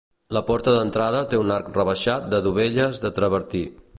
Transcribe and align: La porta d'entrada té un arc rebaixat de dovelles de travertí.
La 0.35 0.41
porta 0.45 0.71
d'entrada 0.75 1.19
té 1.33 1.41
un 1.41 1.51
arc 1.57 1.69
rebaixat 1.77 2.27
de 2.33 2.39
dovelles 2.49 3.05
de 3.07 3.15
travertí. 3.21 3.65